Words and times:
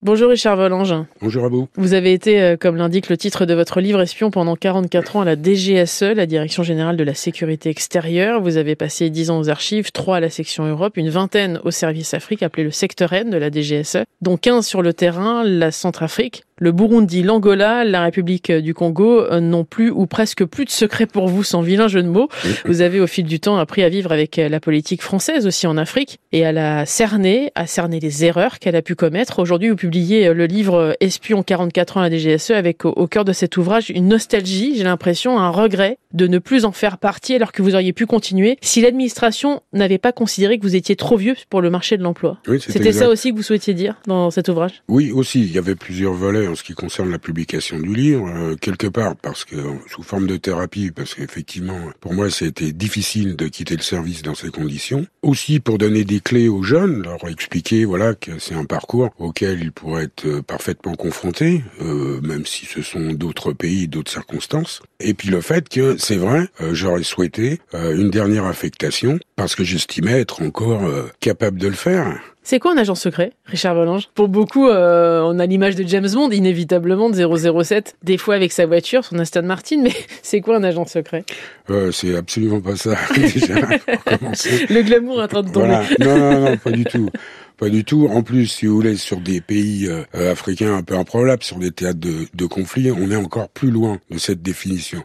Bonjour 0.00 0.30
Richard 0.30 0.56
Volange. 0.56 0.94
Bonjour 1.20 1.44
à 1.44 1.48
vous. 1.48 1.68
Vous 1.74 1.92
avez 1.92 2.12
été, 2.12 2.40
euh, 2.40 2.56
comme 2.56 2.76
l'indique 2.76 3.08
le 3.08 3.16
titre 3.16 3.46
de 3.46 3.54
votre 3.54 3.80
livre 3.80 4.00
Espion, 4.00 4.30
pendant 4.30 4.54
44 4.54 5.16
ans 5.16 5.22
à 5.22 5.24
la 5.24 5.34
DGSE, 5.34 6.14
la 6.14 6.26
Direction 6.26 6.62
Générale 6.62 6.96
de 6.96 7.02
la 7.02 7.14
Sécurité 7.14 7.68
Extérieure. 7.70 8.40
Vous 8.40 8.58
avez 8.58 8.76
passé 8.76 9.10
10 9.10 9.30
ans 9.30 9.40
aux 9.40 9.48
archives, 9.48 9.90
3 9.90 10.18
à 10.18 10.20
la 10.20 10.30
section 10.30 10.64
Europe, 10.66 10.98
une 10.98 11.08
vingtaine 11.10 11.60
au 11.64 11.72
service 11.72 12.14
Afrique, 12.14 12.44
appelé 12.44 12.62
le 12.62 12.70
secteur 12.70 13.12
N 13.12 13.28
de 13.28 13.38
la 13.38 13.50
DGSE, 13.50 14.04
dont 14.22 14.36
15 14.36 14.64
sur 14.64 14.82
le 14.82 14.92
terrain, 14.92 15.42
la 15.42 15.72
Centrafrique, 15.72 16.44
le 16.58 16.72
Burundi, 16.72 17.22
l'Angola, 17.22 17.84
la 17.84 18.02
République 18.02 18.50
du 18.50 18.74
Congo 18.74 19.20
euh, 19.20 19.40
n'ont 19.40 19.64
plus 19.64 19.90
ou 19.90 20.06
presque 20.06 20.44
plus 20.44 20.64
de 20.64 20.70
secrets 20.70 21.06
pour 21.06 21.28
vous, 21.28 21.44
sans 21.44 21.62
vilain 21.62 21.88
jeu 21.88 22.02
de 22.02 22.08
mots. 22.08 22.28
Vous 22.64 22.80
avez 22.80 23.00
au 23.00 23.06
fil 23.06 23.24
du 23.24 23.40
temps 23.40 23.56
appris 23.58 23.82
à 23.82 23.88
vivre 23.88 24.12
avec 24.12 24.38
euh, 24.38 24.48
la 24.48 24.60
politique 24.60 25.02
française 25.02 25.46
aussi 25.46 25.66
en 25.66 25.76
Afrique 25.76 26.18
et 26.32 26.44
à 26.44 26.52
la 26.52 26.86
cerner, 26.86 27.52
à 27.54 27.66
cerner 27.66 28.00
les 28.00 28.24
erreurs 28.24 28.58
qu'elle 28.58 28.76
a 28.76 28.82
pu 28.82 28.94
commettre. 28.94 29.38
Aujourd'hui, 29.38 29.70
vous 29.70 29.76
publiez 29.76 30.28
euh, 30.28 30.34
le 30.34 30.46
livre 30.46 30.96
Espion 31.00 31.42
44 31.42 31.96
ans 31.96 32.00
à 32.00 32.08
la 32.08 32.18
DGSE 32.18 32.50
avec 32.50 32.84
au 32.84 33.06
cœur 33.06 33.24
de 33.24 33.32
cet 33.32 33.56
ouvrage 33.56 33.90
une 33.90 34.08
nostalgie, 34.08 34.74
j'ai 34.76 34.84
l'impression, 34.84 35.38
un 35.38 35.50
regret 35.50 35.98
de 36.12 36.26
ne 36.26 36.38
plus 36.38 36.64
en 36.64 36.72
faire 36.72 36.98
partie 36.98 37.34
alors 37.34 37.52
que 37.52 37.62
vous 37.62 37.74
auriez 37.74 37.92
pu 37.92 38.06
continuer 38.06 38.58
si 38.62 38.80
l'administration 38.80 39.62
n'avait 39.72 39.98
pas 39.98 40.12
considéré 40.12 40.58
que 40.58 40.62
vous 40.62 40.76
étiez 40.76 40.96
trop 40.96 41.16
vieux 41.16 41.36
pour 41.50 41.60
le 41.60 41.70
marché 41.70 41.96
de 41.96 42.02
l'emploi. 42.02 42.38
C'était 42.58 42.92
ça 42.92 43.08
aussi 43.08 43.30
que 43.30 43.36
vous 43.36 43.42
souhaitiez 43.42 43.74
dire 43.74 43.96
dans 44.06 44.30
cet 44.30 44.48
ouvrage? 44.48 44.82
Oui, 44.88 45.12
aussi. 45.12 45.40
Il 45.40 45.52
y 45.52 45.58
avait 45.58 45.74
plusieurs 45.74 46.14
volets 46.14 46.47
en 46.48 46.54
ce 46.54 46.62
qui 46.62 46.74
concerne 46.74 47.10
la 47.10 47.18
publication 47.18 47.78
du 47.78 47.94
livre, 47.94 48.28
euh, 48.28 48.56
quelque 48.56 48.86
part 48.86 49.16
parce 49.16 49.44
que 49.44 49.56
sous 49.88 50.02
forme 50.02 50.26
de 50.26 50.36
thérapie, 50.36 50.90
parce 50.90 51.14
qu'effectivement, 51.14 51.78
pour 52.00 52.14
moi, 52.14 52.30
c'était 52.30 52.72
difficile 52.72 53.36
de 53.36 53.48
quitter 53.48 53.76
le 53.76 53.82
service 53.82 54.22
dans 54.22 54.34
ces 54.34 54.50
conditions. 54.50 55.06
Aussi 55.22 55.60
pour 55.60 55.78
donner 55.78 56.04
des 56.04 56.20
clés 56.20 56.48
aux 56.48 56.62
jeunes, 56.62 57.02
leur 57.02 57.28
expliquer 57.28 57.84
voilà 57.84 58.14
que 58.14 58.38
c'est 58.38 58.54
un 58.54 58.64
parcours 58.64 59.10
auquel 59.18 59.60
ils 59.60 59.72
pourraient 59.72 60.04
être 60.04 60.26
euh, 60.26 60.42
parfaitement 60.42 60.94
confrontés, 60.94 61.62
euh, 61.80 62.20
même 62.22 62.46
si 62.46 62.66
ce 62.66 62.82
sont 62.82 63.12
d'autres 63.12 63.52
pays, 63.52 63.88
d'autres 63.88 64.10
circonstances. 64.10 64.82
Et 65.00 65.14
puis 65.14 65.28
le 65.28 65.40
fait 65.40 65.68
que 65.68 65.96
c'est 65.96 66.16
vrai, 66.16 66.48
j'aurais 66.72 67.02
souhaité 67.02 67.60
une 67.72 68.10
dernière 68.10 68.44
affectation 68.44 69.18
parce 69.38 69.54
que 69.54 69.62
j'estimais 69.64 70.20
être 70.20 70.42
encore 70.42 70.82
capable 71.20 71.58
de 71.58 71.68
le 71.68 71.74
faire. 71.74 72.18
C'est 72.50 72.60
quoi 72.60 72.72
un 72.72 72.78
agent 72.78 72.94
secret, 72.94 73.34
Richard 73.44 73.74
Volange 73.74 74.08
Pour 74.14 74.28
beaucoup, 74.28 74.68
euh, 74.68 75.20
on 75.22 75.38
a 75.38 75.44
l'image 75.44 75.76
de 75.76 75.86
James 75.86 76.08
Bond, 76.10 76.30
inévitablement, 76.30 77.10
de 77.10 77.62
007, 77.62 77.96
des 78.02 78.16
fois 78.16 78.36
avec 78.36 78.52
sa 78.52 78.64
voiture, 78.64 79.04
son 79.04 79.18
Aston 79.18 79.42
Martin, 79.42 79.82
mais 79.82 79.92
c'est 80.22 80.40
quoi 80.40 80.56
un 80.56 80.64
agent 80.64 80.86
secret? 80.86 81.24
Euh, 81.68 81.92
C'est 81.92 82.16
absolument 82.16 82.62
pas 82.62 82.74
ça, 82.74 82.94
Le 83.14 84.80
glamour 84.80 85.20
en 85.20 85.28
train 85.28 85.42
de 85.42 85.50
tomber. 85.52 85.78
Non, 86.00 86.18
non, 86.18 86.40
non, 86.40 86.56
pas 86.56 86.70
du 86.70 86.84
tout. 86.84 87.10
Pas 87.58 87.70
du 87.70 87.84
tout. 87.84 88.06
En 88.06 88.22
plus, 88.22 88.46
si 88.46 88.66
vous 88.66 88.76
voulez, 88.76 88.96
sur 88.96 89.20
des 89.20 89.40
pays 89.40 89.88
euh, 89.88 90.30
africains 90.30 90.76
un 90.76 90.84
peu 90.84 90.96
improbables, 90.96 91.42
sur 91.42 91.58
des 91.58 91.72
théâtres 91.72 91.98
de, 91.98 92.28
de 92.32 92.46
conflits, 92.46 92.92
on 92.92 93.10
est 93.10 93.16
encore 93.16 93.48
plus 93.48 93.72
loin 93.72 93.98
de 94.12 94.18
cette 94.18 94.42
définition. 94.42 95.02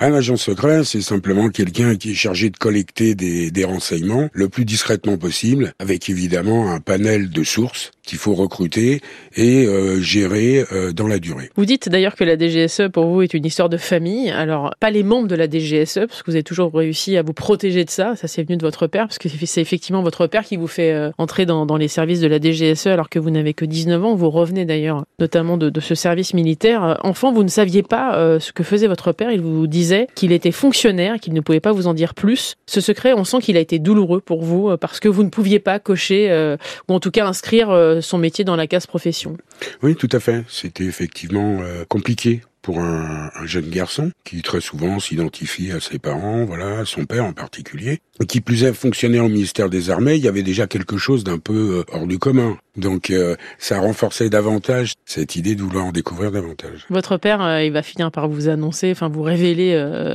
Un 0.00 0.12
agent 0.12 0.36
secret, 0.36 0.84
c'est 0.84 1.00
simplement 1.00 1.48
quelqu'un 1.48 1.96
qui 1.96 2.10
est 2.10 2.14
chargé 2.14 2.50
de 2.50 2.58
collecter 2.58 3.14
des 3.14 3.64
renseignements 3.64 4.28
le 4.34 4.50
plus 4.50 4.66
discrètement 4.66 5.16
possible, 5.16 5.72
avec 5.78 6.10
évidemment 6.10 6.70
un 6.70 6.80
panel 6.80 7.30
de 7.30 7.42
sources 7.42 7.90
qu'il 8.04 8.18
faut 8.18 8.34
recruter 8.34 9.00
et 9.34 9.66
euh, 9.66 10.00
gérer 10.00 10.64
euh, 10.72 10.92
dans 10.92 11.06
la 11.06 11.18
durée. 11.18 11.50
Vous 11.56 11.64
dites 11.64 11.88
d'ailleurs 11.88 12.14
que 12.14 12.24
la 12.24 12.38
DGSE 12.38 12.90
pour 12.92 13.06
vous 13.06 13.22
est 13.22 13.32
une 13.32 13.46
histoire 13.46 13.68
de 13.68 13.78
famille. 13.78 14.30
Alors 14.30 14.74
pas 14.78 14.90
les 14.90 15.02
membres 15.02 15.26
de 15.26 15.34
la 15.34 15.48
DGSE 15.48 16.00
parce 16.06 16.22
que 16.22 16.30
vous 16.30 16.36
avez 16.36 16.42
toujours 16.42 16.72
réussi 16.72 17.16
à 17.16 17.22
vous 17.22 17.32
protéger 17.32 17.84
de 17.84 17.90
ça. 17.90 18.14
Ça 18.16 18.28
c'est 18.28 18.42
venu 18.42 18.56
de 18.56 18.62
votre 18.62 18.86
père 18.86 19.04
parce 19.08 19.18
que 19.18 19.28
c'est 19.28 19.60
effectivement 19.60 20.02
votre 20.02 20.26
père 20.26 20.44
qui 20.44 20.56
vous 20.56 20.66
fait 20.66 20.92
euh, 20.92 21.10
entrer 21.16 21.46
dans, 21.46 21.64
dans, 21.64 21.76
les 21.76 21.88
services 21.88 22.20
de 22.20 22.26
la 22.26 22.38
DGSE 22.40 22.86
alors 22.88 23.08
que 23.08 23.18
vous 23.18 23.30
n'avez 23.30 23.54
que 23.54 23.64
19 23.64 24.04
ans. 24.04 24.14
Vous 24.14 24.30
revenez 24.30 24.66
d'ailleurs 24.66 25.04
notamment 25.18 25.56
de, 25.56 25.70
de, 25.70 25.80
ce 25.80 25.94
service 25.94 26.34
militaire. 26.34 26.98
Enfant, 27.02 27.32
vous 27.32 27.42
ne 27.42 27.48
saviez 27.48 27.82
pas 27.82 28.38
ce 28.38 28.52
que 28.52 28.62
faisait 28.62 28.86
votre 28.86 29.12
père. 29.12 29.30
Il 29.30 29.40
vous 29.40 29.66
disait 29.66 30.06
qu'il 30.14 30.32
était 30.32 30.52
fonctionnaire, 30.52 31.18
qu'il 31.18 31.32
ne 31.32 31.40
pouvait 31.40 31.60
pas 31.60 31.72
vous 31.72 31.86
en 31.86 31.94
dire 31.94 32.14
plus. 32.14 32.56
Ce 32.66 32.80
secret, 32.80 33.12
on 33.12 33.24
sent 33.24 33.38
qu'il 33.40 33.56
a 33.56 33.60
été 33.60 33.78
douloureux 33.78 34.20
pour 34.20 34.42
vous 34.42 34.76
parce 34.76 35.00
que 35.00 35.08
vous 35.08 35.22
ne 35.22 35.28
pouviez 35.28 35.58
pas 35.58 35.78
cocher 35.78 36.54
ou 36.88 36.92
en 36.92 37.00
tout 37.00 37.10
cas 37.10 37.26
inscrire 37.26 37.70
son 38.00 38.18
métier 38.18 38.44
dans 38.44 38.56
la 38.56 38.66
case 38.66 38.86
profession. 38.86 39.36
Oui, 39.82 39.96
tout 39.96 40.08
à 40.12 40.20
fait. 40.20 40.44
C'était 40.48 40.84
effectivement 40.84 41.58
euh, 41.62 41.84
compliqué 41.88 42.42
pour 42.64 42.80
un, 42.80 43.30
un, 43.34 43.46
jeune 43.46 43.68
garçon 43.68 44.10
qui 44.24 44.40
très 44.40 44.62
souvent 44.62 44.98
s'identifie 44.98 45.70
à 45.70 45.80
ses 45.80 45.98
parents, 45.98 46.46
voilà, 46.46 46.78
à 46.80 46.84
son 46.86 47.04
père 47.04 47.26
en 47.26 47.34
particulier, 47.34 48.00
et 48.20 48.26
qui 48.26 48.40
plus 48.40 48.64
est 48.64 48.72
fonctionnaire 48.72 49.24
au 49.24 49.28
ministère 49.28 49.68
des 49.68 49.90
Armées, 49.90 50.14
il 50.14 50.24
y 50.24 50.28
avait 50.28 50.42
déjà 50.42 50.66
quelque 50.66 50.96
chose 50.96 51.24
d'un 51.24 51.38
peu 51.38 51.80
euh, 51.80 51.84
hors 51.92 52.06
du 52.06 52.18
commun. 52.18 52.56
Donc 52.76 53.10
euh, 53.10 53.36
ça 53.58 53.78
renforçait 53.78 54.30
davantage 54.30 54.94
cette 55.04 55.36
idée 55.36 55.54
de 55.54 55.62
vouloir 55.62 55.84
en 55.84 55.92
découvrir 55.92 56.32
davantage. 56.32 56.86
Votre 56.90 57.18
père, 57.18 57.42
euh, 57.42 57.62
il 57.62 57.70
va 57.70 57.82
finir 57.82 58.10
par 58.10 58.28
vous 58.28 58.48
annoncer, 58.48 58.90
enfin 58.90 59.08
vous 59.08 59.22
révéler 59.22 59.54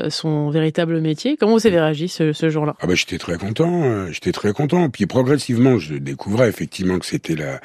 son 0.10 0.50
véritable 0.50 1.00
métier. 1.00 1.38
Comment 1.38 1.54
vous 1.54 1.68
avez 1.68 1.80
réagi 1.80 2.08
ce, 2.08 2.34
ce 2.34 2.50
jour-là? 2.50 2.76
Ah 2.82 2.88
bah 2.88 2.96
j'étais 2.96 3.18
très 3.18 3.38
content, 3.38 4.12
j'étais 4.12 4.32
très 4.32 4.54
content. 4.54 4.90
Puis 4.90 5.06
progressivement, 5.06 5.78
je 5.78 5.96
découvrais 5.96 6.50
effectivement 6.50 7.00
que 7.00 7.06
c'était 7.06 7.36
la 7.36 7.62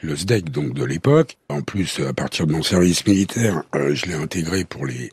le 0.00 0.16
SDEC 0.16 0.50
donc 0.50 0.74
de 0.74 0.84
l'époque. 0.84 1.36
En 1.48 1.62
plus, 1.62 2.00
à 2.00 2.12
partir 2.12 2.46
de 2.46 2.52
mon 2.52 2.62
service 2.62 3.06
militaire, 3.06 3.62
je 3.74 4.06
l'ai 4.06 4.14
pour 4.68 4.86
les 4.86 5.10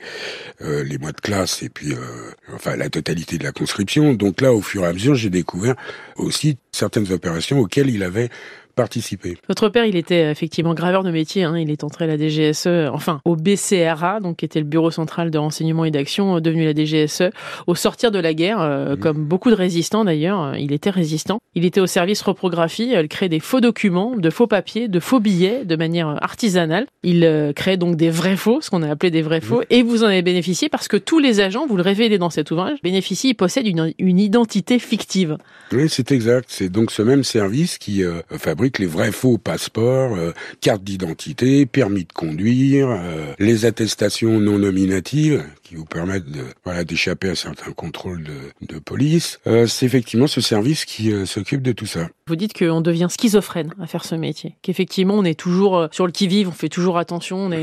euh, 0.61 0.83
les 0.83 0.97
mois 0.97 1.11
de 1.11 1.21
classe 1.21 1.63
et 1.63 1.69
puis 1.69 1.93
euh, 1.93 2.31
enfin 2.53 2.75
la 2.75 2.89
totalité 2.89 3.37
de 3.37 3.43
la 3.43 3.51
conscription. 3.51 4.13
Donc 4.13 4.41
là, 4.41 4.53
au 4.53 4.61
fur 4.61 4.83
et 4.83 4.87
à 4.87 4.93
mesure, 4.93 5.15
j'ai 5.15 5.29
découvert 5.29 5.75
aussi 6.17 6.57
certaines 6.75 7.11
opérations 7.11 7.59
auxquelles 7.59 7.89
il 7.89 8.03
avait 8.03 8.29
participer. 8.75 9.37
Votre 9.47 9.69
père, 9.69 9.85
il 9.85 9.95
était 9.95 10.29
effectivement 10.29 10.73
graveur 10.73 11.03
de 11.03 11.11
métier. 11.11 11.43
Hein. 11.43 11.57
Il 11.57 11.71
est 11.71 11.83
entré 11.83 12.05
à 12.05 12.07
la 12.07 12.17
DGSE, 12.17 12.67
enfin 12.91 13.21
au 13.25 13.35
BCRA, 13.35 14.19
donc 14.19 14.37
qui 14.37 14.45
était 14.45 14.59
le 14.59 14.65
Bureau 14.65 14.91
central 14.91 15.31
de 15.31 15.37
renseignement 15.37 15.85
et 15.85 15.91
d'action, 15.91 16.37
euh, 16.37 16.39
devenu 16.41 16.65
la 16.65 16.73
DGSE. 16.73 17.31
Au 17.67 17.75
sortir 17.75 18.11
de 18.11 18.19
la 18.19 18.33
guerre, 18.33 18.61
euh, 18.61 18.95
mmh. 18.95 18.99
comme 18.99 19.25
beaucoup 19.25 19.49
de 19.49 19.55
résistants 19.55 20.05
d'ailleurs, 20.05 20.43
euh, 20.43 20.57
il 20.59 20.73
était 20.73 20.89
résistant. 20.89 21.39
Il 21.55 21.65
était 21.65 21.79
au 21.79 21.87
service 21.87 22.21
reprographie. 22.21 22.93
Il 22.93 23.07
créait 23.07 23.29
des 23.29 23.39
faux 23.39 23.61
documents, 23.61 24.15
de 24.17 24.29
faux 24.29 24.47
papiers, 24.47 24.89
de 24.89 24.99
faux 24.99 25.21
billets, 25.21 25.63
de 25.63 25.75
manière 25.77 26.21
artisanale. 26.21 26.85
Il 27.03 27.53
créait 27.55 27.77
donc 27.77 27.95
des 27.95 28.09
vrais 28.09 28.35
faux, 28.35 28.59
ce 28.59 28.69
qu'on 28.69 28.83
a 28.83 28.89
appelé 28.89 29.09
des 29.09 29.21
vrais 29.21 29.39
faux, 29.39 29.61
mmh. 29.61 29.65
et 29.69 29.83
vous 29.83 30.03
en 30.03 30.07
avez 30.07 30.21
bénéficié 30.21 30.67
parce 30.67 30.89
que 30.89 30.97
tous 30.97 31.19
les 31.19 31.39
agents, 31.39 31.65
vous 31.65 31.77
le 31.77 31.81
révélez 31.81 32.17
dans 32.17 32.29
cet 32.29 32.51
ouvrage, 32.51 32.79
bénéficient, 32.83 33.29
ils 33.29 33.35
possèdent 33.35 33.67
une, 33.67 33.93
une 33.99 34.19
identité 34.19 34.79
fictive. 34.79 35.37
Oui, 35.71 35.87
c'est 35.87 36.11
exact. 36.11 36.49
C'est 36.65 36.71
donc 36.71 36.89
ce 36.89 37.03
même 37.03 37.23
service 37.23 37.77
qui 37.77 38.01
fabrique 38.39 38.79
les 38.79 38.87
vrais 38.87 39.11
faux 39.11 39.37
passeports, 39.37 40.15
euh, 40.15 40.31
carte 40.61 40.83
d'identité, 40.83 41.67
permis 41.67 42.05
de 42.05 42.11
conduire, 42.11 42.89
euh, 42.89 43.33
les 43.37 43.65
attestations 43.65 44.39
non 44.39 44.57
nominatives 44.57 45.43
qui 45.61 45.75
vous 45.75 45.85
permettent 45.85 46.31
de 46.31 46.41
voilà 46.63 46.83
d'échapper 46.83 47.29
à 47.29 47.35
certains 47.35 47.71
contrôles 47.71 48.23
de, 48.23 48.33
de 48.73 48.79
police. 48.79 49.39
Euh, 49.45 49.67
c'est 49.67 49.85
effectivement 49.85 50.25
ce 50.25 50.41
service 50.41 50.85
qui 50.85 51.13
s'occupe 51.27 51.61
de 51.61 51.71
tout 51.71 51.85
ça. 51.85 52.09
Vous 52.27 52.35
dites 52.35 52.57
qu'on 52.57 52.81
devient 52.81 53.09
schizophrène 53.11 53.75
à 53.79 53.85
faire 53.85 54.03
ce 54.03 54.15
métier, 54.15 54.55
qu'effectivement 54.63 55.13
on 55.13 55.23
est 55.23 55.39
toujours 55.39 55.87
sur 55.91 56.07
le 56.07 56.11
qui-vive, 56.11 56.49
on 56.49 56.51
fait 56.51 56.69
toujours 56.69 56.97
attention, 56.97 57.37
on 57.37 57.51
a 57.51 57.57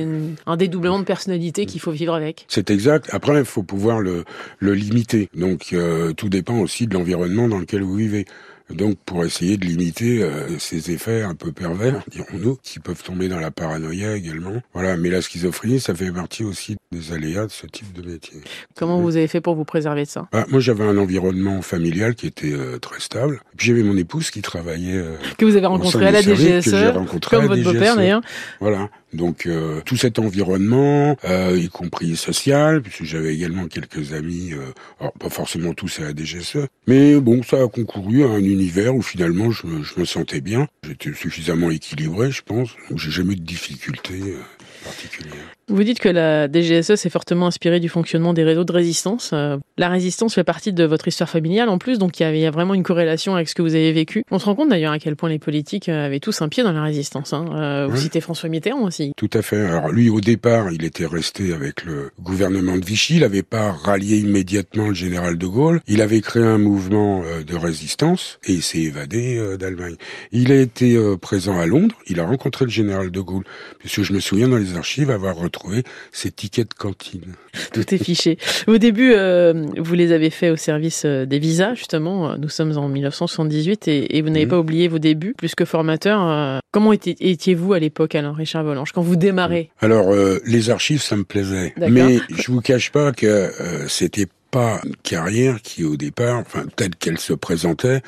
un 0.47 0.57
dédoublement 0.57 1.01
de 1.01 1.05
personnalité 1.05 1.67
qu'il 1.67 1.81
faut 1.81 1.91
vivre 1.91 2.15
avec. 2.15 2.45
C'est 2.47 2.71
exact. 2.71 3.09
Après, 3.11 3.37
il 3.37 3.45
faut 3.45 3.65
pouvoir 3.65 3.99
le, 3.99 4.25
le 4.61 4.75
limiter. 4.75 5.29
Donc 5.35 5.75
tout 6.17 6.29
dépend 6.29 6.59
aussi 6.59 6.87
de 6.87 6.95
l'environnement 6.95 7.49
dans 7.49 7.59
lequel 7.59 7.83
vous 7.83 7.97
vivez. 7.97 8.27
Donc 8.75 8.99
pour 9.05 9.25
essayer 9.25 9.57
de 9.57 9.65
limiter 9.65 10.23
euh, 10.23 10.59
ces 10.59 10.91
effets 10.91 11.23
un 11.23 11.35
peu 11.35 11.53
pervers, 11.53 12.03
dirons-nous, 12.11 12.59
qui 12.63 12.79
peuvent 12.79 13.03
tomber 13.03 13.29
dans 13.29 13.41
la 13.41 13.51
paranoïa 13.51 14.17
également. 14.17 14.63
Voilà, 14.73 14.97
mais 14.97 15.11
la 15.11 15.23
schizophrénie, 15.23 15.81
ça 15.81 15.95
fait 15.95 16.11
partie 16.13 16.45
aussi 16.45 16.77
des 16.93 17.13
aléas 17.13 17.47
de 17.47 17.51
ce 17.51 17.67
type 17.67 17.93
de 17.93 18.09
métier. 18.09 18.41
Comment 18.77 19.01
vous 19.01 19.17
avez 19.17 19.27
fait 19.27 19.41
pour 19.41 19.55
vous 19.55 19.65
préserver 19.65 20.05
de 20.05 20.09
ça? 20.09 20.29
Bah, 20.31 20.47
Moi, 20.49 20.61
j'avais 20.61 20.85
un 20.85 20.97
environnement 20.99 21.63
familial 21.63 22.15
qui 22.15 22.27
était 22.27 22.53
euh, 22.53 22.79
très 22.79 23.01
stable. 23.01 23.41
Puis 23.57 23.69
j'avais 23.69 23.83
mon 23.83 23.97
épouse 23.97 24.31
qui 24.31 24.43
travaillait. 24.43 24.99
Euh, 24.99 25.17
que 25.39 25.45
vous 25.45 25.57
avez 25.57 25.67
rencontré 25.67 26.07
à 26.07 26.11
la 26.11 26.23
DGSE, 26.23 26.93
comme 27.29 27.47
votre 27.47 27.63
beau-père 27.65 27.97
d'ailleurs. 27.97 28.21
Voilà. 28.61 28.89
Donc 29.13 29.47
euh, 29.47 29.81
tout 29.85 29.97
cet 29.97 30.19
environnement, 30.19 31.17
euh, 31.25 31.59
y 31.59 31.69
compris 31.69 32.17
social, 32.17 32.81
puisque 32.81 33.05
j'avais 33.05 33.35
également 33.35 33.67
quelques 33.67 34.15
amis, 34.15 34.53
euh, 34.55 35.09
pas 35.19 35.29
forcément 35.29 35.75
tous 35.75 36.01
à 36.01 36.05
la 36.05 36.15
DGSE, 36.15 36.67
mais 36.87 37.21
bon, 37.21 37.43
ça 37.43 37.63
a 37.63 37.69
concouru 37.69 38.25
à 38.25 38.29
un 38.29 38.43
univers 38.43 38.95
où 38.95 39.03
finalement 39.03 39.51
je, 39.51 39.63
je 39.83 40.01
me 40.01 40.05
sentais 40.07 40.41
bien. 40.41 40.67
J'étais 40.87 41.13
suffisamment 41.13 41.71
équilibré, 41.71 42.31
je 42.31 42.43
pense, 42.43 42.71
j'ai 42.97 43.11
jamais 43.11 43.35
eu 43.35 43.37
de 43.37 43.43
difficultés. 43.43 44.35
Particulière. 44.83 45.53
Vous 45.69 45.85
dites 45.85 46.01
que 46.01 46.09
la 46.09 46.49
DGSE 46.53 46.97
s'est 46.97 47.09
fortement 47.09 47.47
inspirée 47.47 47.81
du 47.81 47.89
fonctionnement 47.89 48.35
des 48.35 48.43
réseaux 48.43 48.65
de 48.65 48.73
résistance. 48.73 49.31
Euh, 49.33 49.57
la 49.79 49.89
résistance 49.89 50.35
fait 50.35 50.45
partie 50.45 50.73
de 50.73 50.85
votre 50.85 51.07
histoire 51.09 51.31
familiale 51.31 51.69
en 51.69 51.79
plus, 51.79 51.99
donc 51.99 52.19
il 52.21 52.37
y, 52.37 52.47
a, 52.47 52.51
vraiment 52.51 52.75
une 52.75 52.83
corrélation 52.83 53.35
avec 53.37 53.49
ce 53.49 53.55
que 53.55 53.63
vous 53.63 53.75
avez 53.75 53.93
vécu. 53.93 54.25
On 54.31 54.39
se 54.39 54.45
rend 54.45 54.55
compte 54.55 54.69
d'ailleurs 54.69 54.93
à 54.93 54.99
quel 54.99 55.17
point 55.17 55.29
les 55.29 55.39
politiques 55.39 55.89
euh, 55.89 56.07
avaient 56.07 56.21
tous 56.21 56.43
un 56.43 56.49
pied 56.49 56.63
dans 56.63 56.73
la 56.73 56.83
résistance. 56.83 57.33
Hein. 57.33 57.47
Euh, 57.55 57.87
vous 57.89 57.97
citez 57.97 58.21
François 58.21 58.49
Mitterrand 58.49 58.83
aussi. 58.83 59.13
Tout 59.17 59.31
à 59.33 59.41
fait. 59.41 59.65
Alors 59.65 59.91
lui, 59.91 60.11
au 60.11 60.21
départ, 60.21 60.71
il 60.73 60.85
était 60.85 61.07
resté 61.07 61.55
avec 61.55 61.85
le 61.85 62.11
gouvernement 62.21 62.77
de 62.77 62.85
Vichy. 62.85 63.15
Il 63.15 63.21
n'avait 63.21 63.43
pas 63.43 63.73
rallié 63.73 64.19
immédiatement 64.19 64.89
le 64.89 64.95
général 64.95 65.39
de 65.39 65.47
Gaulle. 65.47 65.81
Il 65.87 66.03
avait 66.03 66.21
créé 66.21 66.43
un 66.43 66.59
mouvement 66.59 67.23
de 67.47 67.57
résistance 67.57 68.41
et 68.45 68.53
il 68.53 68.63
s'est 68.63 68.81
évadé 68.81 69.57
d'Allemagne. 69.59 69.97
Il 70.33 70.53
a 70.53 70.57
été 70.57 70.99
présent 71.21 71.59
à 71.59 71.67
Londres. 71.67 71.95
Il 72.09 72.21
a 72.21 72.27
rencontré 72.27 72.65
le 72.65 72.71
général 72.71 73.11
de 73.11 73.21
Gaulle, 73.21 73.45
puisque 73.79 74.03
je 74.03 74.13
me 74.13 74.21
souviens 74.21 74.49
dans 74.49 74.59
les 74.59 74.72
archives 74.77 75.11
avoir 75.11 75.37
retrouvé 75.37 75.85
ses 76.11 76.31
tickets 76.31 76.71
de 76.71 76.75
cantine. 76.75 77.35
Tout 77.73 77.95
est 77.95 78.03
fiché. 78.03 78.39
Au 78.67 78.79
début, 78.79 79.13
euh, 79.15 79.67
vous 79.77 79.95
les 79.95 80.13
avez 80.13 80.31
fait 80.31 80.51
au 80.51 80.57
service 80.57 81.05
euh, 81.05 81.27
des 81.27 81.39
visas, 81.39 81.75
justement. 81.75 82.37
Nous 82.39 82.49
sommes 82.49 82.77
en 82.77 82.89
1978 82.89 83.89
et, 83.89 84.23
vous 84.23 84.31
n'avez 84.31 84.45
mhm. 84.45 84.51
pas 84.51 84.59
oublié 84.59 84.89
vos 84.89 84.99
débuts. 84.99 85.35
Plus 85.37 85.55
que 85.55 85.65
formateur, 85.65 86.23
euh, 86.23 86.59
comment 86.71 86.93
étiez-vous 86.93 87.73
à 87.73 87.79
l'époque, 87.79 88.15
Alain 88.15 88.33
Richard 88.33 88.65
Volange, 88.65 88.93
quand 88.93 89.03
vous 89.03 89.17
démarrez? 89.17 89.71
Alors, 89.81 90.13
les 90.45 90.71
archives, 90.71 91.03
ça 91.03 91.17
me 91.17 91.25
plaisait. 91.25 91.75
Mais 91.77 92.19
je 92.31 92.51
vous 92.51 92.61
cache 92.61 92.91
pas 92.91 93.13
que 93.13 93.51
c'était 93.89 94.27
pas 94.53 94.81
une 94.85 94.95
carrière 94.97 95.63
qui, 95.63 95.83
au 95.83 95.97
départ, 95.97 96.39
enfin, 96.39 96.67
telle 96.77 96.95
qu'elle 96.95 97.19
se 97.19 97.33
présentait, 97.33 98.03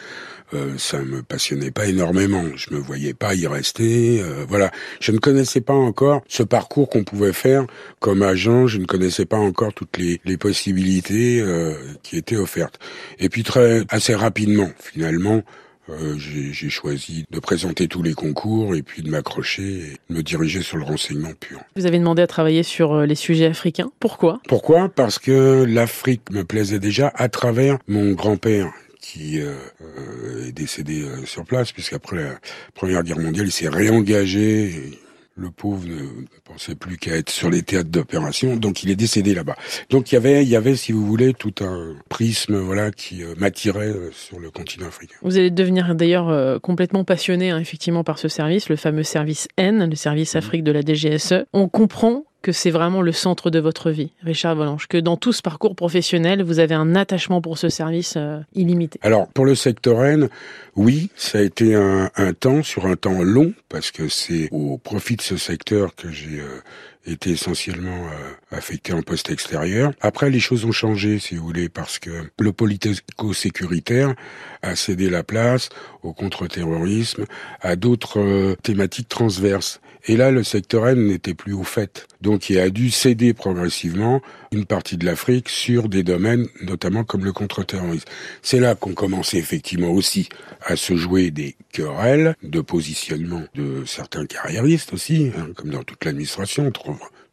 euh, 0.52 0.74
ça 0.76 0.98
me 1.02 1.22
passionnait 1.22 1.70
pas 1.70 1.86
énormément. 1.86 2.44
Je 2.54 2.72
me 2.72 2.78
voyais 2.78 3.14
pas 3.14 3.34
y 3.34 3.46
rester. 3.46 4.20
Euh, 4.20 4.44
voilà, 4.46 4.70
je 5.00 5.10
ne 5.10 5.18
connaissais 5.18 5.62
pas 5.62 5.72
encore 5.72 6.22
ce 6.28 6.42
parcours 6.42 6.90
qu'on 6.90 7.02
pouvait 7.02 7.32
faire 7.32 7.66
comme 7.98 8.22
agent. 8.22 8.66
Je 8.66 8.78
ne 8.78 8.84
connaissais 8.84 9.24
pas 9.24 9.38
encore 9.38 9.72
toutes 9.72 9.96
les, 9.96 10.20
les 10.26 10.36
possibilités 10.36 11.40
euh, 11.40 11.74
qui 12.02 12.18
étaient 12.18 12.36
offertes. 12.36 12.78
Et 13.18 13.30
puis 13.30 13.42
très 13.42 13.82
assez 13.88 14.14
rapidement, 14.14 14.70
finalement. 14.78 15.42
Euh, 15.90 16.16
j'ai 16.18 16.70
choisi 16.70 17.24
de 17.30 17.38
présenter 17.40 17.88
tous 17.88 18.02
les 18.02 18.14
concours 18.14 18.74
et 18.74 18.82
puis 18.82 19.02
de 19.02 19.10
m'accrocher 19.10 19.62
et 19.62 19.96
de 20.08 20.16
me 20.16 20.22
diriger 20.22 20.62
sur 20.62 20.76
le 20.76 20.84
renseignement 20.84 21.32
pur. 21.38 21.60
Vous 21.76 21.86
avez 21.86 21.98
demandé 21.98 22.22
à 22.22 22.26
travailler 22.26 22.62
sur 22.62 23.02
les 23.02 23.14
sujets 23.14 23.46
africains. 23.46 23.90
Pourquoi? 24.00 24.40
Pourquoi? 24.48 24.88
Parce 24.88 25.18
que 25.18 25.64
l'Afrique 25.68 26.30
me 26.30 26.44
plaisait 26.44 26.78
déjà 26.78 27.12
à 27.14 27.28
travers 27.28 27.78
mon 27.86 28.12
grand-père 28.12 28.72
qui 29.04 29.38
euh, 29.38 29.54
euh, 29.82 30.48
est 30.48 30.52
décédé 30.52 31.02
euh, 31.02 31.26
sur 31.26 31.44
place, 31.44 31.72
puisqu'après 31.72 32.16
la 32.16 32.34
Première 32.74 33.02
Guerre 33.02 33.18
mondiale, 33.18 33.46
il 33.46 33.52
s'est 33.52 33.68
réengagé. 33.68 34.98
Le 35.36 35.50
pauvre 35.50 35.86
ne 35.86 36.24
pensait 36.44 36.74
plus 36.74 36.96
qu'à 36.96 37.16
être 37.16 37.30
sur 37.30 37.50
les 37.50 37.62
théâtres 37.62 37.90
d'opération, 37.90 38.56
donc 38.56 38.82
il 38.82 38.90
est 38.90 38.96
décédé 38.96 39.34
là-bas. 39.34 39.56
Donc 39.90 40.12
il 40.12 40.14
y 40.14 40.18
avait, 40.18 40.42
il 40.42 40.48
y 40.48 40.56
avait, 40.56 40.76
si 40.76 40.92
vous 40.92 41.04
voulez, 41.04 41.34
tout 41.34 41.54
un 41.60 41.94
prisme, 42.08 42.56
voilà, 42.56 42.90
qui 42.90 43.22
m'attirait 43.38 43.92
sur 44.12 44.38
le 44.38 44.50
continent 44.50 44.86
africain. 44.86 45.16
Vous 45.22 45.36
allez 45.36 45.50
devenir 45.50 45.94
d'ailleurs 45.94 46.60
complètement 46.60 47.04
passionné, 47.04 47.50
hein, 47.50 47.58
effectivement, 47.58 48.04
par 48.04 48.18
ce 48.18 48.28
service, 48.28 48.68
le 48.68 48.76
fameux 48.76 49.02
service 49.02 49.48
N, 49.56 49.88
le 49.88 49.96
service 49.96 50.34
mmh. 50.34 50.38
Afrique 50.38 50.64
de 50.64 50.72
la 50.72 50.82
DGSE. 50.82 51.46
On 51.52 51.68
comprend 51.68 52.24
que 52.44 52.52
c'est 52.52 52.70
vraiment 52.70 53.00
le 53.00 53.10
centre 53.10 53.48
de 53.48 53.58
votre 53.58 53.90
vie, 53.90 54.12
Richard 54.22 54.54
Volange, 54.54 54.86
que 54.86 54.98
dans 54.98 55.16
tout 55.16 55.32
ce 55.32 55.40
parcours 55.40 55.74
professionnel, 55.74 56.42
vous 56.42 56.58
avez 56.58 56.74
un 56.74 56.94
attachement 56.94 57.40
pour 57.40 57.56
ce 57.56 57.70
service 57.70 58.14
euh, 58.18 58.38
illimité. 58.54 59.00
Alors, 59.02 59.28
pour 59.28 59.46
le 59.46 59.54
secteur 59.54 60.04
N, 60.04 60.28
oui, 60.76 61.10
ça 61.16 61.38
a 61.38 61.40
été 61.40 61.74
un, 61.74 62.10
temps, 62.38 62.62
sur 62.62 62.84
un 62.84 62.96
temps 62.96 63.22
long, 63.22 63.54
parce 63.70 63.90
que 63.90 64.08
c'est 64.08 64.48
au 64.52 64.76
profit 64.76 65.16
de 65.16 65.22
ce 65.22 65.38
secteur 65.38 65.94
que 65.94 66.10
j'ai 66.10 66.40
euh, 66.40 66.60
été 67.06 67.30
essentiellement 67.30 68.06
euh, 68.06 68.56
affecté 68.56 68.92
en 68.92 69.02
poste 69.02 69.30
extérieur. 69.30 69.92
Après, 70.00 70.30
les 70.30 70.40
choses 70.40 70.64
ont 70.64 70.72
changé, 70.72 71.18
si 71.18 71.36
vous 71.36 71.44
voulez, 71.44 71.68
parce 71.68 71.98
que 71.98 72.10
le 72.38 72.52
politico-sécuritaire 72.52 74.14
a 74.62 74.76
cédé 74.76 75.10
la 75.10 75.22
place 75.22 75.68
au 76.02 76.12
contre-terrorisme, 76.12 77.26
à 77.60 77.76
d'autres 77.76 78.56
thématiques 78.62 79.08
transverses. 79.08 79.80
Et 80.06 80.16
là, 80.16 80.30
le 80.30 80.44
secteur 80.44 80.86
N 80.88 81.06
n'était 81.06 81.32
plus 81.32 81.54
au 81.54 81.64
fait. 81.64 82.06
Donc, 82.20 82.50
il 82.50 82.58
a 82.58 82.68
dû 82.68 82.90
céder 82.90 83.32
progressivement 83.32 84.20
une 84.52 84.66
partie 84.66 84.98
de 84.98 85.06
l'Afrique 85.06 85.48
sur 85.48 85.88
des 85.88 86.02
domaines, 86.02 86.46
notamment 86.62 87.04
comme 87.04 87.24
le 87.24 87.32
contre-terrorisme. 87.32 88.06
C'est 88.42 88.60
là 88.60 88.74
qu'on 88.74 88.92
commençait 88.92 89.38
effectivement 89.38 89.90
aussi 89.90 90.28
à 90.62 90.76
se 90.76 90.94
jouer 90.94 91.30
des 91.30 91.56
querelles 91.72 92.36
de 92.42 92.60
positionnement 92.60 93.44
de 93.54 93.84
certains 93.86 94.26
carriéristes 94.26 94.92
aussi, 94.92 95.32
hein, 95.36 95.48
comme 95.56 95.70
dans 95.70 95.82
toute 95.82 96.04
l'administration, 96.04 96.70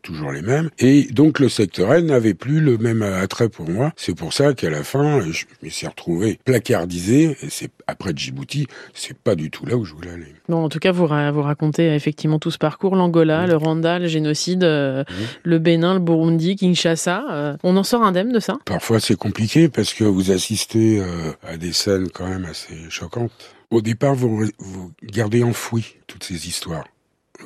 toujours 0.01 0.31
les 0.31 0.41
mêmes. 0.41 0.69
Et 0.79 1.03
donc 1.11 1.39
le 1.39 1.49
secteur 1.49 1.93
N 1.93 2.07
n'avait 2.07 2.33
plus 2.33 2.59
le 2.59 2.77
même 2.77 3.01
attrait 3.01 3.49
pour 3.49 3.69
moi. 3.69 3.93
C'est 3.95 4.15
pour 4.15 4.33
ça 4.33 4.53
qu'à 4.53 4.69
la 4.69 4.83
fin, 4.83 5.21
je 5.31 5.45
me 5.63 5.69
suis 5.69 5.87
retrouvé 5.87 6.39
placardisé. 6.43 7.37
Et 7.41 7.49
c'est 7.49 7.69
après 7.87 8.13
Djibouti, 8.15 8.67
c'est 8.93 9.17
pas 9.17 9.35
du 9.35 9.49
tout 9.49 9.65
là 9.65 9.75
où 9.75 9.85
je 9.85 9.93
voulais 9.93 10.11
aller. 10.11 10.33
Bon, 10.49 10.63
en 10.63 10.69
tout 10.69 10.79
cas, 10.79 10.91
vous, 10.91 11.07
vous 11.07 11.41
racontez 11.41 11.93
effectivement 11.93 12.39
tout 12.39 12.51
ce 12.51 12.57
parcours 12.57 12.95
l'Angola, 12.95 13.47
le 13.47 13.55
Rwanda, 13.55 13.99
le 13.99 14.07
génocide, 14.07 14.63
euh, 14.63 15.03
le 15.43 15.59
Bénin, 15.59 15.93
le 15.93 15.99
Burundi, 15.99 16.55
Kinshasa. 16.55 17.25
Euh, 17.31 17.57
on 17.63 17.77
en 17.77 17.83
sort 17.83 18.03
indemne 18.03 18.31
de 18.31 18.39
ça? 18.39 18.57
Parfois, 18.65 18.99
c'est 18.99 19.15
compliqué 19.15 19.69
parce 19.69 19.93
que 19.93 20.03
vous 20.03 20.31
assistez 20.31 20.99
euh, 20.99 21.31
à 21.47 21.57
des 21.57 21.73
scènes 21.73 22.09
quand 22.09 22.27
même 22.27 22.45
assez 22.45 22.75
choquantes. 22.89 23.31
Au 23.69 23.81
départ, 23.81 24.15
vous, 24.15 24.45
vous 24.59 24.91
gardez 25.03 25.43
enfoui 25.43 25.95
toutes 26.07 26.23
ces 26.23 26.47
histoires. 26.47 26.85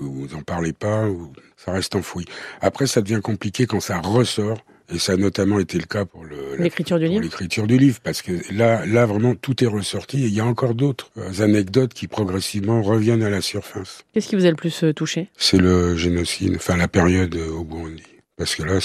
Vous 0.01 0.35
en 0.35 0.41
parlez 0.41 0.73
pas, 0.73 1.07
ou 1.07 1.31
ça 1.57 1.71
reste 1.71 1.95
enfoui. 1.95 2.25
Après, 2.61 2.87
ça 2.87 3.01
devient 3.01 3.21
compliqué 3.21 3.65
quand 3.65 3.79
ça 3.79 3.99
ressort. 3.99 4.57
Et 4.93 4.99
ça 4.99 5.13
a 5.13 5.17
notamment 5.17 5.57
été 5.59 5.79
le 5.79 5.85
cas 5.85 6.05
pour 6.05 6.23
l'écriture 6.59 6.99
du 6.99 7.07
livre. 7.07 7.23
L'écriture 7.23 7.65
du 7.65 7.77
livre, 7.77 7.99
parce 8.03 8.21
que 8.21 8.33
là, 8.53 8.85
là 8.85 9.07
vraiment, 9.07 9.33
tout 9.33 9.63
est 9.63 9.67
ressorti. 9.67 10.23
Et 10.23 10.27
il 10.27 10.33
y 10.33 10.39
a 10.39 10.45
encore 10.45 10.75
d'autres 10.75 11.09
euh, 11.17 11.43
anecdotes 11.43 11.95
qui 11.95 12.07
progressivement 12.07 12.83
reviennent 12.83 13.23
à 13.23 13.31
la 13.31 13.41
surface. 13.41 14.03
Qu'est-ce 14.13 14.27
qui 14.27 14.35
vous 14.35 14.45
a 14.45 14.49
le 14.51 14.55
plus 14.55 14.83
euh, 14.83 14.93
touché? 14.93 15.29
C'est 15.37 15.57
le 15.57 15.95
génocide, 15.95 16.53
enfin 16.57 16.77
la 16.77 16.87
période 16.87 17.35
euh, 17.35 17.49
au 17.49 17.63
Burundi. 17.63 18.03
Parce 18.37 18.53
que 18.53 18.63
là, 18.63 18.79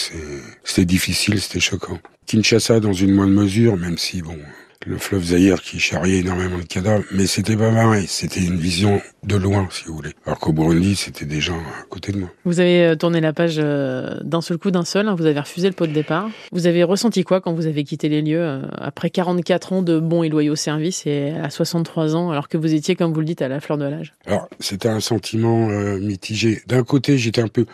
c'était 0.64 0.84
difficile, 0.86 1.40
c'était 1.40 1.60
choquant. 1.60 1.98
Kinshasa, 2.26 2.80
dans 2.80 2.92
une 2.92 3.12
moindre 3.12 3.34
mesure, 3.34 3.76
même 3.76 3.98
si 3.98 4.22
bon, 4.22 4.38
le 4.86 4.96
fleuve 4.96 5.24
Zaïre 5.24 5.60
qui 5.60 5.78
charriait 5.78 6.20
énormément 6.20 6.58
de 6.58 6.64
cadavres, 6.64 7.04
mais 7.12 7.26
c'était 7.26 7.56
pas 7.56 7.70
pareil. 7.70 8.06
C'était 8.06 8.40
une 8.40 8.56
vision 8.56 9.02
de 9.24 9.36
loin, 9.36 9.68
si 9.70 9.84
vous 9.84 9.94
voulez. 9.94 10.12
Alors 10.24 10.38
qu'au 10.38 10.52
Burundi, 10.52 10.96
c'était 10.96 11.26
des 11.26 11.40
gens 11.40 11.58
à 11.58 11.82
côté 11.88 12.12
de 12.12 12.18
moi. 12.18 12.30
Vous 12.44 12.60
avez 12.60 12.86
euh, 12.86 12.96
tourné 12.96 13.20
la 13.20 13.34
page 13.34 13.56
euh, 13.58 14.18
d'un 14.22 14.40
seul 14.40 14.56
coup, 14.56 14.70
d'un 14.70 14.84
seul. 14.84 15.06
Hein. 15.08 15.14
vous 15.14 15.26
avez 15.26 15.38
refusé 15.38 15.68
le 15.68 15.74
pot 15.74 15.86
de 15.86 15.92
départ. 15.92 16.30
Vous 16.52 16.66
avez 16.66 16.82
ressenti 16.82 17.24
quoi 17.24 17.42
quand 17.42 17.52
vous 17.52 17.66
avez 17.66 17.84
quitté 17.84 18.08
les 18.08 18.22
lieux 18.22 18.40
euh, 18.40 18.62
après 18.78 19.10
44 19.10 19.74
ans 19.74 19.82
de 19.82 19.98
bons 20.00 20.22
et 20.22 20.30
loyaux 20.30 20.56
services 20.56 21.06
et 21.06 21.32
à 21.32 21.50
63 21.50 22.16
ans, 22.16 22.30
alors 22.30 22.48
que 22.48 22.56
vous 22.56 22.72
étiez, 22.72 22.96
comme 22.96 23.12
vous 23.12 23.20
le 23.20 23.26
dites, 23.26 23.42
à 23.42 23.48
la 23.48 23.60
fleur 23.60 23.76
de 23.76 23.84
l'âge? 23.84 24.14
Alors, 24.26 24.48
c'était 24.60 24.88
un 24.88 25.00
sentiment 25.00 25.68
mitigé. 25.98 26.62
D'un 26.66 26.84
côté, 26.84 27.18
j'étais 27.18 27.42
un 27.42 27.48
peu 27.48 27.66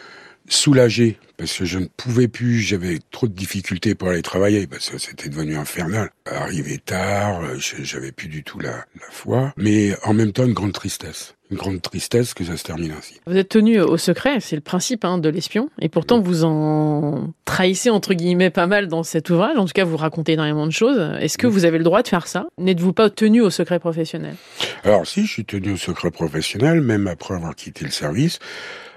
soulagé 0.48 1.18
parce 1.36 1.52
que 1.58 1.64
je 1.66 1.78
ne 1.78 1.86
pouvais 1.86 2.28
plus, 2.28 2.60
j'avais 2.60 2.98
trop 3.10 3.28
de 3.28 3.34
difficultés 3.34 3.94
pour 3.94 4.08
aller 4.08 4.22
travailler 4.22 4.66
parce 4.66 4.88
que 4.88 4.98
c'était 4.98 5.28
devenu 5.28 5.56
infernal. 5.56 6.10
Arrivé 6.24 6.78
tard, 6.78 7.42
euh, 7.42 7.56
j'avais 7.58 8.12
plus 8.12 8.28
du 8.28 8.42
tout 8.42 8.58
la, 8.58 8.70
la 8.70 9.10
foi, 9.10 9.52
mais 9.56 9.94
en 10.04 10.14
même 10.14 10.32
temps 10.32 10.46
une 10.46 10.54
grande 10.54 10.72
tristesse. 10.72 11.34
Une 11.50 11.58
grande 11.58 11.80
tristesse 11.80 12.34
que 12.34 12.42
ça 12.42 12.56
se 12.56 12.64
termine 12.64 12.92
ainsi. 12.98 13.20
Vous 13.26 13.36
êtes 13.36 13.50
tenu 13.50 13.80
au 13.80 13.96
secret, 13.98 14.40
c'est 14.40 14.56
le 14.56 14.62
principe 14.62 15.04
hein, 15.04 15.18
de 15.18 15.28
l'espion, 15.28 15.68
et 15.80 15.88
pourtant 15.88 16.20
vous 16.20 16.42
en 16.42 17.32
trahissez 17.44 17.90
entre 17.90 18.14
guillemets 18.14 18.50
pas 18.50 18.66
mal 18.66 18.88
dans 18.88 19.04
cet 19.04 19.30
ouvrage. 19.30 19.56
En 19.56 19.66
tout 19.66 19.72
cas, 19.72 19.84
vous 19.84 19.96
racontez 19.96 20.32
énormément 20.32 20.66
de 20.66 20.72
choses. 20.72 20.98
Est-ce 21.20 21.38
que 21.38 21.46
vous 21.46 21.64
avez 21.64 21.78
le 21.78 21.84
droit 21.84 22.02
de 22.02 22.08
faire 22.08 22.26
ça? 22.26 22.46
N'êtes-vous 22.58 22.92
pas 22.92 23.10
tenu 23.10 23.42
au 23.42 23.50
secret 23.50 23.78
professionnel? 23.78 24.34
Alors 24.82 25.06
si, 25.06 25.24
je 25.24 25.32
suis 25.32 25.44
tenu 25.44 25.72
au 25.72 25.76
secret 25.76 26.10
professionnel, 26.10 26.80
même 26.80 27.06
après 27.06 27.34
avoir 27.34 27.54
quitté 27.54 27.84
le 27.84 27.92
service. 27.92 28.40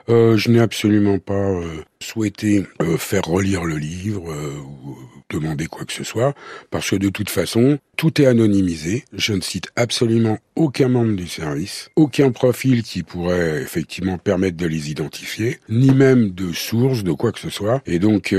Euh, 0.10 0.38
je 0.38 0.50
n'ai 0.50 0.60
absolument 0.60 1.20
pas 1.20 1.34
euh, 1.34 1.84
souhaité 2.02 2.66
euh, 2.82 2.98
faire 2.98 3.22
relire 3.26 3.64
le 3.64 3.78
livre 3.78 4.34
ou 4.64 4.98
demander 5.30 5.68
quoi 5.68 5.86
que 5.86 5.94
ce 5.94 6.04
soit, 6.04 6.34
parce 6.72 6.90
que 6.90 6.96
de 6.96 7.10
toute 7.10 7.30
façon, 7.30 7.80
tout 7.96 8.22
est 8.22 8.26
anonymisé. 8.26 9.04
Je 9.14 9.34
ne 9.34 9.42
cite 9.42 9.70
absolument 9.76 10.38
aucun 10.56 10.88
membre 10.88 11.16
du 11.16 11.28
service, 11.28 11.90
aucun 11.96 12.32
profil 12.32 12.84
qui 12.84 13.04
pourrait 13.04 13.62
effectivement 13.62 14.18
permettre 14.18 14.58
de 14.58 14.66
les 14.66 14.90
identifier, 14.92 15.60
ni 15.70 15.92
même 15.92 16.32
de 16.32 16.52
source, 16.52 17.04
de 17.04 17.12
quoi 17.12 17.32
que 17.32 17.40
ce 17.40 17.50
soit. 17.50 17.82
Et 17.86 18.00
donc, 18.00 18.34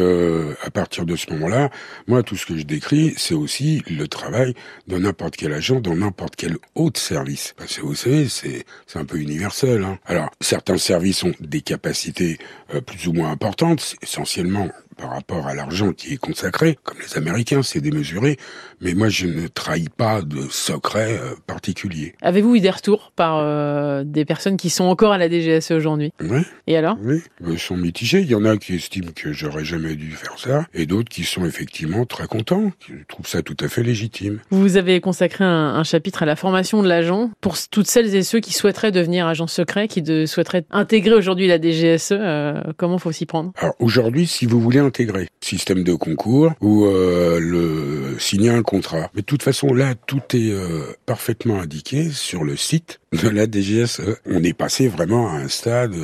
à 0.62 0.70
partir 0.70 1.06
de 1.06 1.16
ce 1.16 1.30
moment-là, 1.32 1.70
moi, 2.06 2.22
tout 2.22 2.36
ce 2.36 2.46
que 2.46 2.56
je 2.56 2.64
décris, 2.64 3.14
c'est 3.16 3.34
aussi 3.34 3.82
le 3.88 4.08
travail 4.08 4.54
de 4.86 4.98
n'importe 4.98 5.36
quel 5.36 5.52
agent 5.52 5.80
dans 5.80 5.94
n'importe 5.94 6.36
quel 6.36 6.56
autre 6.74 7.00
service. 7.00 7.54
Parce 7.56 7.76
que 7.76 7.82
vous 7.82 7.94
savez, 7.94 8.28
c'est 8.28 8.64
un 8.94 9.04
peu 9.04 9.18
universel. 9.18 9.84
Hein. 9.84 9.98
Alors, 10.06 10.30
certains 10.40 10.78
services 10.78 11.22
ont 11.24 11.32
des 11.40 11.60
capacités 11.60 12.38
euh, 12.74 12.80
plus 12.80 13.06
ou 13.08 13.12
moins 13.12 13.30
importantes, 13.30 13.96
essentiellement 14.02 14.68
par 15.00 15.10
rapport 15.10 15.46
à 15.46 15.54
l'argent 15.54 15.92
qui 15.92 16.14
est 16.14 16.16
consacré, 16.16 16.78
comme 16.82 16.98
les 16.98 17.16
Américains, 17.16 17.62
c'est 17.62 17.80
démesuré, 17.80 18.36
mais 18.80 18.94
moi 18.94 19.08
je 19.08 19.26
ne 19.26 19.48
trahis 19.48 19.88
pas 19.88 20.22
de 20.22 20.42
secret 20.50 21.18
euh, 21.20 21.34
particulier. 21.46 22.14
Avez-vous 22.20 22.56
eu 22.56 22.60
des 22.60 22.70
retours 22.70 23.12
par 23.16 23.38
euh, 23.38 24.04
des 24.04 24.24
personnes 24.24 24.56
qui 24.56 24.70
sont 24.70 24.84
encore 24.84 25.12
à 25.12 25.18
la 25.18 25.28
DGSE 25.28 25.70
aujourd'hui? 25.70 26.12
Oui. 26.20 26.40
Et 26.66 26.76
alors? 26.76 26.96
Oui, 27.02 27.22
ils 27.46 27.58
sont 27.58 27.76
mitigés. 27.76 28.20
Il 28.20 28.30
y 28.30 28.34
en 28.34 28.44
a 28.44 28.56
qui 28.56 28.74
estiment 28.74 29.10
que 29.14 29.32
j'aurais 29.32 29.64
jamais 29.64 29.94
dû 29.94 30.10
faire 30.10 30.38
ça, 30.38 30.66
et 30.74 30.86
d'autres 30.86 31.08
qui 31.08 31.24
sont 31.24 31.44
effectivement 31.44 32.04
très 32.04 32.26
contents, 32.26 32.70
qui 32.80 32.92
trouvent 33.08 33.26
ça 33.26 33.42
tout 33.42 33.56
à 33.60 33.68
fait 33.68 33.82
légitime. 33.82 34.40
Vous 34.50 34.76
avez 34.76 35.00
consacré 35.00 35.44
un, 35.44 35.74
un 35.74 35.84
chapitre 35.84 36.22
à 36.22 36.26
la 36.26 36.36
formation 36.36 36.82
de 36.82 36.88
l'agent 36.88 37.30
pour 37.40 37.56
toutes 37.70 37.86
celles 37.86 38.14
et 38.14 38.22
ceux 38.22 38.40
qui 38.40 38.52
souhaiteraient 38.52 38.92
devenir 38.92 39.26
agents 39.26 39.46
secrets, 39.46 39.88
qui 39.88 40.02
de, 40.02 40.26
souhaiteraient 40.26 40.64
intégrer 40.70 41.14
aujourd'hui 41.14 41.46
la 41.46 41.58
DGSE. 41.60 42.12
Euh, 42.12 42.60
comment 42.76 42.98
faut 42.98 43.12
s'y 43.12 43.26
prendre? 43.26 43.52
Alors 43.56 43.74
aujourd'hui, 43.78 44.26
si 44.26 44.46
vous 44.46 44.60
voulez 44.60 44.80
système 45.40 45.82
de 45.82 45.94
concours 45.94 46.52
ou 46.60 46.86
euh, 46.86 47.38
le 47.40 48.18
signer 48.18 48.50
un 48.50 48.62
contrat, 48.62 49.10
mais 49.14 49.22
de 49.22 49.26
toute 49.26 49.42
façon 49.42 49.72
là, 49.72 49.94
tout 50.06 50.20
est 50.34 50.50
euh, 50.50 50.84
parfaitement 51.06 51.60
indiqué 51.60 52.10
sur 52.10 52.44
le 52.44 52.56
site 52.56 53.00
de 53.12 53.28
la 53.28 53.46
DGSE. 53.50 54.02
On 54.26 54.42
est 54.44 54.52
passé 54.52 54.88
vraiment 54.88 55.28
à 55.30 55.36
un 55.38 55.48
stade 55.48 55.94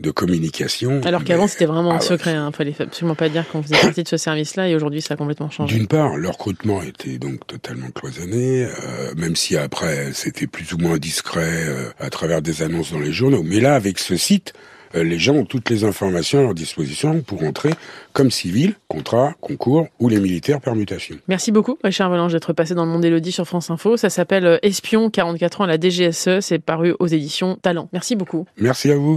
de 0.00 0.10
communication. 0.10 1.00
Alors 1.04 1.24
qu'avant, 1.24 1.42
mais- 1.42 1.48
c'était 1.48 1.66
vraiment 1.66 1.90
Ah 1.92 1.94
ouais. 1.96 2.00
secret. 2.00 2.34
Il 2.36 2.56
fallait 2.56 2.74
absolument 2.78 3.14
pas 3.14 3.28
dire 3.28 3.48
qu'on 3.48 3.62
faisait 3.62 3.80
partie 3.80 4.02
de 4.02 4.08
ce 4.08 4.16
service-là 4.16 4.68
et 4.68 4.74
aujourd'hui, 4.74 5.02
ça 5.02 5.14
a 5.14 5.16
complètement 5.16 5.50
changé. 5.50 5.76
D'une 5.76 5.86
part, 5.86 6.16
le 6.16 6.28
recrutement 6.28 6.82
était 6.82 7.18
donc 7.18 7.46
totalement 7.46 7.90
cloisonné, 7.90 8.64
euh, 8.64 9.14
même 9.16 9.36
si 9.36 9.56
après 9.56 10.12
c'était 10.12 10.46
plus 10.46 10.72
ou 10.72 10.78
moins 10.78 10.98
discret 10.98 11.64
euh, 11.68 11.90
à 11.98 12.10
travers 12.10 12.42
des 12.42 12.62
annonces 12.62 12.92
dans 12.92 13.00
les 13.00 13.12
journaux. 13.12 13.42
Mais 13.44 13.60
là, 13.60 13.74
avec 13.74 13.98
ce 13.98 14.16
site, 14.16 14.52
euh, 14.54 14.58
les 14.94 15.18
gens 15.18 15.34
ont 15.34 15.44
toutes 15.44 15.70
les 15.70 15.84
informations 15.84 16.40
à 16.40 16.42
leur 16.42 16.54
disposition 16.54 17.20
pour 17.22 17.42
entrer 17.44 17.70
comme 18.12 18.30
civil, 18.30 18.74
contrat, 18.88 19.34
concours 19.40 19.86
ou 20.00 20.08
les 20.08 20.20
militaires 20.20 20.60
permutation. 20.60 21.16
Merci 21.28 21.52
beaucoup, 21.52 21.78
Richard 21.84 22.10
Volange, 22.10 22.32
d'être 22.32 22.52
passé 22.52 22.74
dans 22.74 22.84
le 22.84 22.90
monde 22.90 23.02
d'Élodie 23.02 23.32
sur 23.32 23.46
France 23.46 23.70
Info. 23.70 23.96
Ça 23.96 24.10
s'appelle 24.10 24.46
euh, 24.46 24.58
Espion, 24.62 25.10
44 25.10 25.60
ans 25.60 25.64
à 25.64 25.66
la 25.66 25.78
DGSE. 25.78 26.40
C'est 26.40 26.58
paru 26.58 26.94
aux 26.98 27.06
éditions 27.06 27.56
Talent. 27.62 27.88
Merci 27.92 28.16
beaucoup. 28.16 28.46
Merci 28.58 28.90
à 28.90 28.96
vous. 28.96 29.16